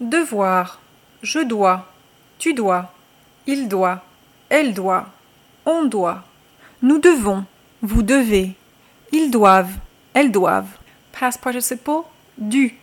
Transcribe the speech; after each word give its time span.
Devoir. 0.00 0.80
Je 1.22 1.40
dois. 1.40 1.86
Tu 2.38 2.54
dois. 2.54 2.92
Il 3.46 3.68
doit. 3.68 4.02
Elle 4.48 4.74
doit. 4.74 5.08
On 5.66 5.84
doit. 5.84 6.24
Nous 6.82 6.98
devons. 6.98 7.44
Vous 7.82 8.02
devez. 8.02 8.54
Ils 9.12 9.30
doivent. 9.30 9.74
Elles 10.14 10.30
doivent. 10.30 10.78
Past 11.12 11.40
participle. 11.40 12.02
Du. 12.36 12.78